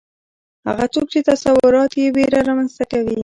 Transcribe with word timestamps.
هغه 0.67 0.85
څوک 0.93 1.05
چې 1.13 1.19
تصورات 1.29 1.91
یې 1.99 2.05
ویره 2.15 2.39
رامنځته 2.49 2.83
کوي 2.91 3.17